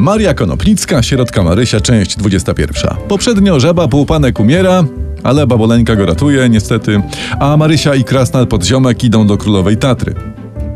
[0.00, 2.96] Maria Konopnicka, sierotka Marysia, część 21.
[3.08, 4.84] Poprzednio żaba półpanek umiera,
[5.22, 7.02] ale baboleńka go ratuje, niestety,
[7.40, 10.14] a Marysia i Krasnal Podziomek idą do Królowej Tatry.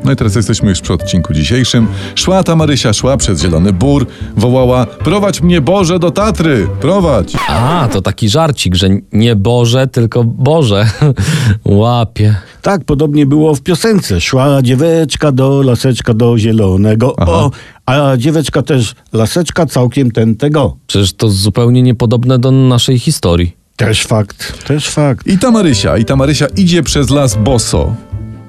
[0.05, 1.87] No i teraz jesteśmy już przy odcinku dzisiejszym.
[2.15, 7.33] Szła ta Marysia, szła przez zielony bór, wołała prowadź mnie Boże do Tatry, prowadź.
[7.49, 10.87] A, to taki żarcik, że nie Boże, tylko Boże.
[11.65, 12.37] Łapie.
[12.63, 14.21] Tak, podobnie było w piosence.
[14.21, 17.17] Szła dzieweczka do laseczka do zielonego.
[17.17, 17.51] O,
[17.87, 20.77] a dzieweczka też laseczka całkiem ten tego.
[20.87, 23.57] Przecież to zupełnie niepodobne do naszej historii.
[23.77, 25.27] Też fakt, też fakt.
[25.27, 27.95] I ta Marysia, i ta Marysia idzie przez las boso.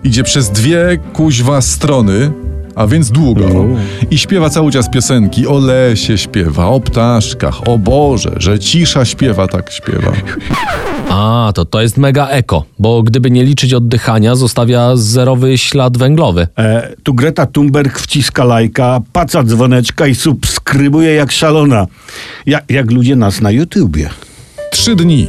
[0.06, 2.32] Idzie przez dwie kuźwa strony,
[2.76, 3.50] a więc długo.
[3.54, 3.66] No.
[4.12, 5.48] I śpiewa cały czas piosenki.
[5.48, 10.12] O lesie śpiewa, o ptaszkach, o Boże, że cisza śpiewa, tak śpiewa.
[11.10, 16.48] A, to to jest mega eko, bo gdyby nie liczyć oddychania, zostawia zerowy ślad węglowy.
[16.58, 21.88] E, tu Greta Thunberg wciska lajka, paca dzwoneczka i subskrybuje jak szalona.
[22.46, 24.10] Ja, jak ludzie nas na YouTubie.
[24.72, 25.28] Trzy dni.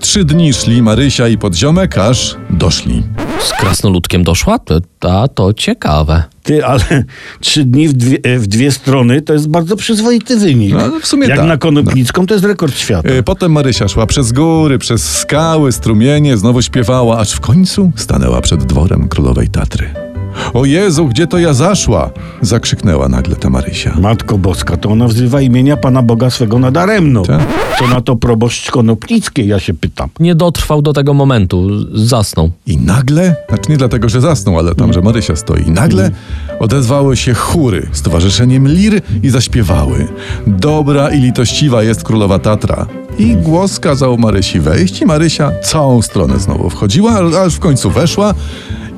[0.00, 3.02] Trzy dni szli Marysia i podziomek, aż doszli.
[3.42, 4.58] Z krasnoludkiem doszła?
[4.58, 6.22] To, a, to ciekawe.
[6.42, 6.82] Ty, ale
[7.40, 10.72] trzy dni w dwie, w dwie strony to jest bardzo przyzwoity wynik.
[10.74, 11.48] No, w sumie Jak tak.
[11.48, 13.08] na Konopnicką to jest rekord świata.
[13.08, 18.40] E, Potem Marysia szła przez góry, przez skały, strumienie, znowu śpiewała, aż w końcu stanęła
[18.40, 20.09] przed dworem królowej Tatry.
[20.54, 22.10] O Jezu, gdzie to ja zaszła?
[22.42, 23.96] zakrzyknęła nagle ta Marysia.
[24.00, 27.22] Matko Boska, to ona wzywa imienia Pana Boga swego nadaremno.
[27.22, 27.40] Tak.
[27.78, 30.08] To na to proboszcz Konopnickie, ja się pytam.
[30.20, 32.50] Nie dotrwał do tego momentu, zasnął.
[32.66, 35.62] I nagle, znaczy nie dlatego, że zasnął, ale tam, że Marysia stoi.
[35.66, 36.10] I nagle
[36.58, 40.08] odezwały się chóry z towarzyszeniem lir i zaśpiewały.
[40.46, 42.86] Dobra i litościwa jest królowa Tatra.
[43.18, 48.34] I głos kazał Marysi wejść i Marysia całą stronę znowu wchodziła, aż w końcu weszła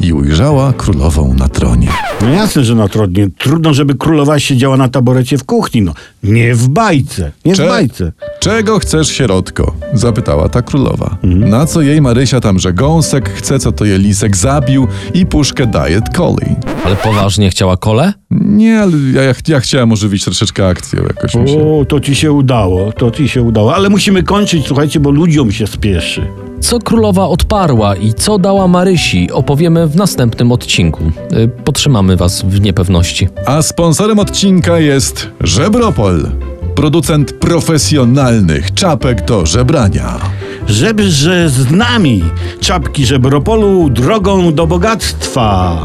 [0.03, 1.89] i ujrzała królową na tronie.
[2.23, 3.29] No jasne, że na trudnie.
[3.39, 5.83] Trudno, żeby królowa siedziała na taborecie w kuchni.
[5.83, 7.33] No, nie w bajce.
[7.45, 8.13] Nie Cze- w bajce.
[8.41, 9.75] Czego chcesz, sierotko?
[9.95, 11.17] Zapytała ta królowa.
[11.23, 15.67] Na co jej Marysia tam, że gąsek chce, co to je lisek zabił i puszkę
[15.67, 16.57] diet coli.
[16.85, 18.13] Ale poważnie chciała kole?
[18.31, 21.63] Nie, ale ja, ja, ja chciałem ożywić troszeczkę akcję jakoś mi się.
[21.81, 23.75] O, to ci się udało, to ci się udało.
[23.75, 26.27] Ale musimy kończyć, słuchajcie, bo ludziom się spieszy.
[26.63, 31.03] Co królowa odparła i co dała Marysi, opowiemy w następnym odcinku.
[31.33, 33.29] Y, Potrzymamy was w niepewności.
[33.47, 36.29] A sponsorem odcinka jest Żebropol.
[36.75, 40.21] Producent profesjonalnych czapek do żebrania.
[40.67, 42.25] Żebrze z nami.
[42.61, 45.79] Czapki żebropolu drogą do bogactwa.